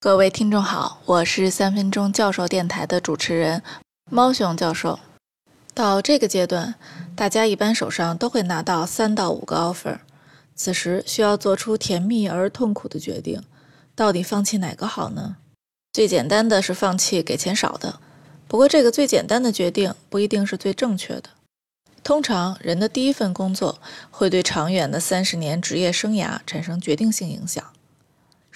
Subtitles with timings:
[0.00, 3.64] 各位听众好，我是三分钟教授电台的主持人
[4.08, 5.00] 猫熊教授。
[5.74, 6.76] 到这个阶段，
[7.16, 9.98] 大家一般手上都会拿到三到五个 offer，
[10.54, 13.42] 此时需要做出甜蜜而痛苦的决定，
[13.96, 15.38] 到底放弃哪个好呢？
[15.92, 17.98] 最简单的是放弃给钱少的，
[18.46, 21.30] 不过这个最简单的决定不一定是最正确的。
[22.04, 23.80] 通常人的第一份工作
[24.12, 27.64] 会对长远的三十年职业生涯产生决定性影响。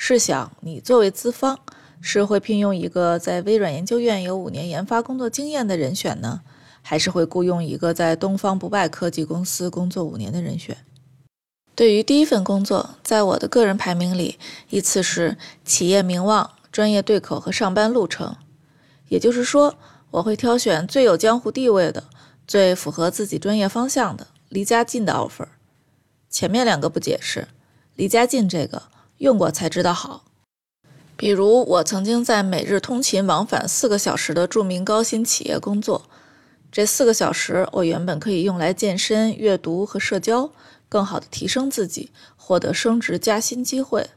[0.05, 1.61] 试想，你作为资方，
[2.01, 6.41] 是会聘用一个在微软研究院有五年研发工作经验的人选呢，
[6.83, 10.77] 还是会雇佣一个在东方不败科技公司工作五年的人选？
[11.77, 18.35] 对于第一份工作，在我的个人排名里，依次是企业名望、专业对口和上班路程。
[19.07, 19.77] 也就是说，
[20.11, 22.03] 我会挑选最有江湖地位的、
[22.49, 25.47] 最符合自己专业方向的、离家近的 offer。
[26.29, 27.47] 前面两个不解释，
[27.95, 28.91] 离家近这个。
[29.23, 30.25] 用过才知道好。
[31.17, 36.03] 比如，我曾经在每日通勤往返四个小时的著名高新企业工作，
[36.73, 40.51] 这四个小时我原本可以用来健身、阅读和社交，
[40.89, 44.11] 更好的提升自己，获得升职加薪机会。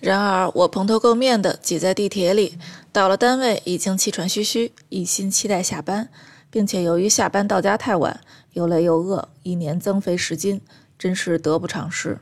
[0.00, 2.58] 然而，我蓬头垢面的挤在地铁里，
[2.90, 6.08] 到了单位已经气喘吁吁，一心期待下班，
[6.50, 8.20] 并且由于下班到家太晚，
[8.54, 10.60] 又累又饿，一年增肥十斤，
[10.98, 12.18] 真是得不偿失。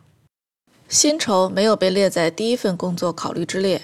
[0.88, 3.82] 薪酬没有被列在第一份工作考虑之列，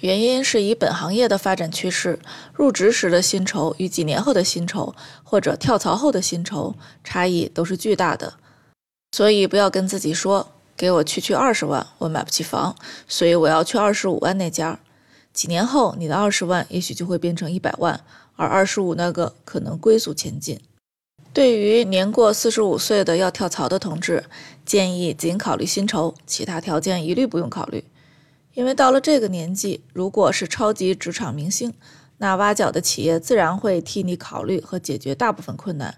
[0.00, 2.20] 原因是以本行业的发展趋势，
[2.52, 8.34] 入职时的薪酬与几年后的薪酬或者跳槽后的薪酬差异都是巨大的。
[9.12, 12.76] 所以不要跟自己说，给我区区二十万，我买不起房，
[13.08, 14.78] 所以我要去二十五万那家。
[15.32, 18.00] 几年后，你的二十万也许就会变成一百万，
[18.36, 20.60] 而二十五那个可能龟速前进。
[21.34, 24.22] 对于年过四十五岁的要跳槽的同志，
[24.64, 27.82] 建议仅考虑薪酬，其他条件一律不用考虑。
[28.52, 31.74] 因为到了这个年纪，如果是超级职场明星，
[32.18, 35.96] 那挖角的企业自然会替你考虑和解决大部分困难。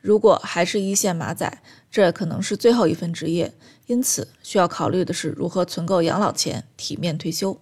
[0.00, 1.60] 如果还是一线马仔，
[1.90, 3.52] 这可能是最后一份职业，
[3.86, 7.58] 因此需要考虑的是如何存够养老钱，体面退休。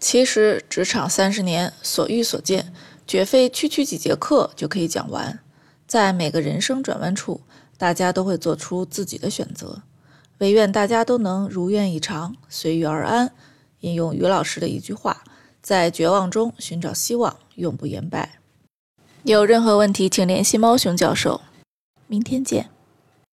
[0.00, 2.72] 其实，职场三十年，所遇所见，
[3.06, 5.38] 绝非区区几节课就可以讲完。
[5.88, 7.40] 在每个人生转弯处，
[7.78, 9.82] 大家都会做出自己的选择。
[10.38, 13.32] 唯愿大家都能如愿以偿，随遇而安。
[13.80, 15.24] 引用于老师的一句话
[15.62, 18.38] ：“在绝望中寻找希望，永不言败。”
[19.24, 21.40] 有任何问题，请联系猫熊教授。
[22.06, 22.68] 明天见。